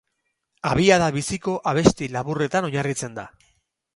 Abiada 0.69 1.09
biziko 1.17 1.53
abesti 1.73 2.09
laburretan 2.15 2.69
oinarritzen 2.71 3.17
da. 3.21 3.29